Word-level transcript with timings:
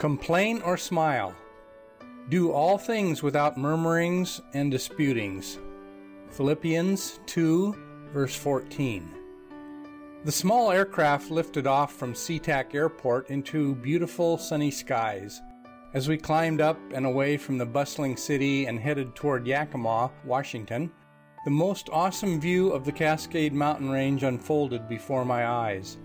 Complain 0.00 0.62
or 0.62 0.78
smile. 0.78 1.34
Do 2.30 2.52
all 2.52 2.78
things 2.78 3.22
without 3.22 3.58
murmurings 3.58 4.40
and 4.54 4.70
disputings. 4.70 5.58
Philippians 6.30 7.20
2, 7.26 7.76
verse 8.10 8.34
14. 8.34 9.14
The 10.24 10.32
small 10.32 10.70
aircraft 10.70 11.30
lifted 11.30 11.66
off 11.66 11.92
from 11.92 12.14
SeaTac 12.14 12.74
Airport 12.74 13.28
into 13.28 13.74
beautiful 13.74 14.38
sunny 14.38 14.70
skies. 14.70 15.42
As 15.92 16.08
we 16.08 16.16
climbed 16.16 16.62
up 16.62 16.78
and 16.94 17.04
away 17.04 17.36
from 17.36 17.58
the 17.58 17.66
bustling 17.66 18.16
city 18.16 18.64
and 18.64 18.80
headed 18.80 19.14
toward 19.14 19.46
Yakima, 19.46 20.10
Washington, 20.24 20.90
the 21.44 21.50
most 21.50 21.90
awesome 21.92 22.40
view 22.40 22.70
of 22.72 22.86
the 22.86 22.92
Cascade 22.92 23.52
Mountain 23.52 23.90
Range 23.90 24.22
unfolded 24.22 24.88
before 24.88 25.26
my 25.26 25.46
eyes. 25.46 25.98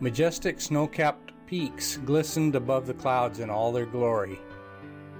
Majestic 0.00 0.60
snow 0.60 0.88
capped 0.88 1.28
peaks 1.48 1.96
glistened 2.04 2.54
above 2.54 2.86
the 2.86 2.92
clouds 2.92 3.40
in 3.40 3.48
all 3.48 3.72
their 3.72 3.86
glory. 3.86 4.38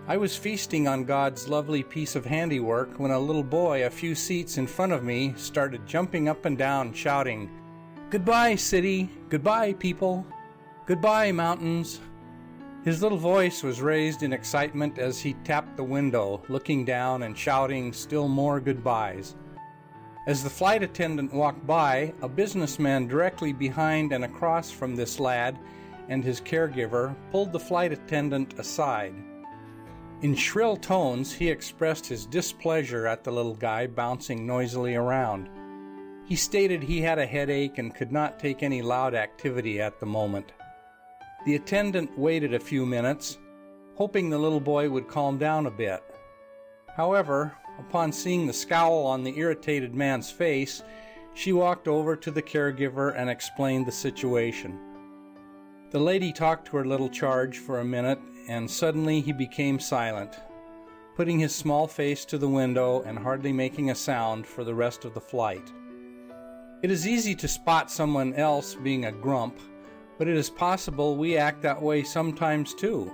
I 0.06 0.18
was 0.18 0.36
feasting 0.36 0.86
on 0.86 1.04
God's 1.04 1.48
lovely 1.48 1.82
piece 1.82 2.16
of 2.16 2.26
handiwork 2.26 2.98
when 2.98 3.12
a 3.12 3.18
little 3.18 3.42
boy 3.42 3.86
a 3.86 3.90
few 3.90 4.14
seats 4.14 4.58
in 4.58 4.66
front 4.66 4.92
of 4.92 5.02
me 5.02 5.32
started 5.38 5.86
jumping 5.86 6.28
up 6.28 6.44
and 6.44 6.58
down, 6.58 6.92
shouting, 6.92 7.50
Goodbye, 8.10 8.56
city! 8.56 9.08
Goodbye, 9.30 9.72
people! 9.72 10.26
Goodbye, 10.84 11.32
mountains! 11.32 12.00
His 12.84 13.02
little 13.02 13.18
voice 13.18 13.62
was 13.62 13.80
raised 13.80 14.22
in 14.22 14.34
excitement 14.34 14.98
as 14.98 15.18
he 15.18 15.32
tapped 15.44 15.78
the 15.78 15.84
window, 15.84 16.42
looking 16.50 16.84
down 16.84 17.22
and 17.22 17.36
shouting 17.36 17.90
still 17.90 18.28
more 18.28 18.60
goodbyes. 18.60 19.34
As 20.26 20.44
the 20.44 20.50
flight 20.50 20.82
attendant 20.82 21.32
walked 21.32 21.66
by, 21.66 22.12
a 22.20 22.28
businessman 22.28 23.08
directly 23.08 23.54
behind 23.54 24.12
and 24.12 24.26
across 24.26 24.70
from 24.70 24.94
this 24.94 25.18
lad 25.18 25.58
and 26.08 26.24
his 26.24 26.40
caregiver 26.40 27.14
pulled 27.30 27.52
the 27.52 27.60
flight 27.60 27.92
attendant 27.92 28.58
aside. 28.58 29.14
In 30.20 30.34
shrill 30.34 30.76
tones, 30.76 31.32
he 31.32 31.48
expressed 31.48 32.06
his 32.06 32.26
displeasure 32.26 33.06
at 33.06 33.22
the 33.22 33.30
little 33.30 33.54
guy 33.54 33.86
bouncing 33.86 34.46
noisily 34.46 34.96
around. 34.96 35.48
He 36.26 36.34
stated 36.34 36.82
he 36.82 37.00
had 37.00 37.18
a 37.18 37.26
headache 37.26 37.78
and 37.78 37.94
could 37.94 38.10
not 38.10 38.38
take 38.38 38.62
any 38.62 38.82
loud 38.82 39.14
activity 39.14 39.80
at 39.80 40.00
the 40.00 40.06
moment. 40.06 40.52
The 41.46 41.54
attendant 41.54 42.18
waited 42.18 42.52
a 42.52 42.58
few 42.58 42.84
minutes, 42.84 43.38
hoping 43.94 44.28
the 44.28 44.38
little 44.38 44.60
boy 44.60 44.90
would 44.90 45.08
calm 45.08 45.38
down 45.38 45.66
a 45.66 45.70
bit. 45.70 46.02
However, 46.96 47.56
upon 47.78 48.10
seeing 48.10 48.46
the 48.46 48.52
scowl 48.52 49.06
on 49.06 49.22
the 49.22 49.38
irritated 49.38 49.94
man's 49.94 50.30
face, 50.30 50.82
she 51.34 51.52
walked 51.52 51.86
over 51.86 52.16
to 52.16 52.32
the 52.32 52.42
caregiver 52.42 53.14
and 53.16 53.30
explained 53.30 53.86
the 53.86 53.92
situation. 53.92 54.78
The 55.90 55.98
lady 55.98 56.32
talked 56.32 56.66
to 56.66 56.76
her 56.76 56.84
little 56.84 57.08
charge 57.08 57.56
for 57.56 57.80
a 57.80 57.84
minute, 57.84 58.18
and 58.46 58.70
suddenly 58.70 59.22
he 59.22 59.32
became 59.32 59.80
silent, 59.80 60.38
putting 61.16 61.38
his 61.38 61.54
small 61.54 61.86
face 61.86 62.26
to 62.26 62.36
the 62.36 62.48
window 62.48 63.00
and 63.06 63.18
hardly 63.18 63.54
making 63.54 63.88
a 63.88 63.94
sound 63.94 64.46
for 64.46 64.64
the 64.64 64.74
rest 64.74 65.06
of 65.06 65.14
the 65.14 65.20
flight. 65.20 65.72
It 66.82 66.90
is 66.90 67.08
easy 67.08 67.34
to 67.36 67.48
spot 67.48 67.90
someone 67.90 68.34
else 68.34 68.74
being 68.74 69.06
a 69.06 69.12
grump, 69.12 69.58
but 70.18 70.28
it 70.28 70.36
is 70.36 70.50
possible 70.50 71.16
we 71.16 71.38
act 71.38 71.62
that 71.62 71.80
way 71.80 72.02
sometimes 72.02 72.74
too. 72.74 73.10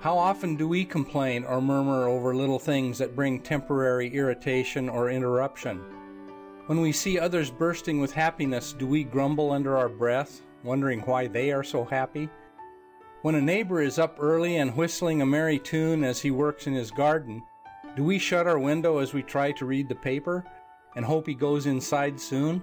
How 0.00 0.18
often 0.18 0.56
do 0.56 0.68
we 0.68 0.84
complain 0.84 1.42
or 1.44 1.62
murmur 1.62 2.06
over 2.06 2.36
little 2.36 2.58
things 2.58 2.98
that 2.98 3.16
bring 3.16 3.40
temporary 3.40 4.14
irritation 4.14 4.90
or 4.90 5.08
interruption? 5.08 5.82
When 6.66 6.82
we 6.82 6.92
see 6.92 7.18
others 7.18 7.50
bursting 7.50 7.98
with 7.98 8.12
happiness, 8.12 8.74
do 8.74 8.86
we 8.86 9.04
grumble 9.04 9.52
under 9.52 9.78
our 9.78 9.88
breath 9.88 10.42
wondering 10.62 11.00
why 11.00 11.26
they 11.26 11.52
are 11.52 11.64
so 11.64 11.84
happy. 11.84 12.28
When 13.22 13.34
a 13.34 13.40
neighbor 13.40 13.80
is 13.80 13.98
up 13.98 14.16
early 14.20 14.56
and 14.56 14.76
whistling 14.76 15.22
a 15.22 15.26
merry 15.26 15.58
tune 15.58 16.04
as 16.04 16.20
he 16.20 16.30
works 16.30 16.66
in 16.66 16.74
his 16.74 16.90
garden, 16.90 17.42
do 17.96 18.04
we 18.04 18.18
shut 18.18 18.46
our 18.46 18.58
window 18.58 18.98
as 18.98 19.14
we 19.14 19.22
try 19.22 19.52
to 19.52 19.66
read 19.66 19.88
the 19.88 19.94
paper 19.94 20.44
and 20.94 21.04
hope 21.04 21.26
he 21.26 21.34
goes 21.34 21.66
inside 21.66 22.20
soon? 22.20 22.62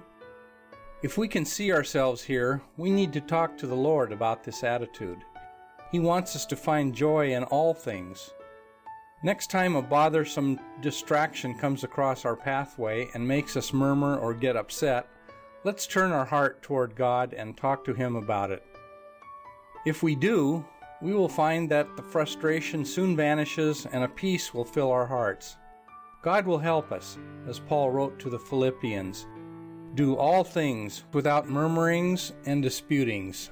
If 1.02 1.18
we 1.18 1.28
can 1.28 1.44
see 1.44 1.72
ourselves 1.72 2.22
here, 2.22 2.62
we 2.76 2.90
need 2.90 3.12
to 3.12 3.20
talk 3.20 3.58
to 3.58 3.66
the 3.66 3.74
Lord 3.74 4.10
about 4.10 4.42
this 4.42 4.64
attitude. 4.64 5.18
He 5.92 5.98
wants 5.98 6.34
us 6.34 6.46
to 6.46 6.56
find 6.56 6.94
joy 6.94 7.34
in 7.34 7.44
all 7.44 7.74
things. 7.74 8.30
Next 9.22 9.50
time 9.50 9.76
a 9.76 9.82
bothersome 9.82 10.58
distraction 10.80 11.58
comes 11.58 11.84
across 11.84 12.24
our 12.24 12.36
pathway 12.36 13.08
and 13.14 13.26
makes 13.26 13.56
us 13.56 13.72
murmur 13.72 14.16
or 14.18 14.34
get 14.34 14.56
upset, 14.56 15.06
Let's 15.64 15.86
turn 15.86 16.12
our 16.12 16.26
heart 16.26 16.60
toward 16.60 16.94
God 16.94 17.32
and 17.32 17.56
talk 17.56 17.84
to 17.86 17.94
Him 17.94 18.16
about 18.16 18.50
it. 18.50 18.62
If 19.86 20.02
we 20.02 20.14
do, 20.14 20.62
we 21.00 21.14
will 21.14 21.28
find 21.28 21.70
that 21.70 21.96
the 21.96 22.02
frustration 22.02 22.84
soon 22.84 23.16
vanishes 23.16 23.86
and 23.90 24.04
a 24.04 24.08
peace 24.08 24.52
will 24.52 24.66
fill 24.66 24.90
our 24.90 25.06
hearts. 25.06 25.56
God 26.22 26.46
will 26.46 26.58
help 26.58 26.92
us, 26.92 27.18
as 27.48 27.60
Paul 27.60 27.90
wrote 27.90 28.18
to 28.20 28.30
the 28.30 28.38
Philippians 28.38 29.26
do 29.94 30.16
all 30.16 30.42
things 30.42 31.04
without 31.12 31.48
murmurings 31.48 32.32
and 32.46 32.62
disputings. 32.62 33.50